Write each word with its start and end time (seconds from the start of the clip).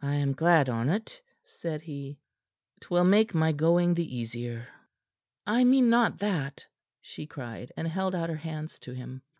"I 0.00 0.14
am 0.14 0.32
glad 0.32 0.68
on't," 0.68 1.22
said 1.44 1.82
he. 1.82 2.20
"'Twill 2.78 3.02
make 3.02 3.34
my 3.34 3.50
going 3.50 3.94
the 3.94 4.14
easier." 4.16 4.68
"I 5.44 5.64
mean 5.64 5.90
not 5.90 6.18
that," 6.18 6.66
she 7.02 7.26
cried, 7.26 7.72
and 7.76 7.88
held 7.88 8.14
out 8.14 8.30
her 8.30 8.36
hands 8.36 8.78
to 8.78 8.92
him. 8.92 9.22